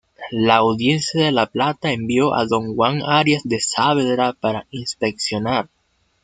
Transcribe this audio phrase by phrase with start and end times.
[0.43, 5.69] La Audiencia de La Plata envió a don Juan Arias de Saavedra para inspeccionar.